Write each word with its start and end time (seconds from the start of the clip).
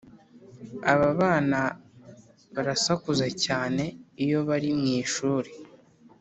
Ababana 0.93 1.61
barasakuza 2.55 3.27
cyane 3.45 3.83
iyo 4.23 4.39
bari 4.47 4.69
mw’ishuri 4.77 5.51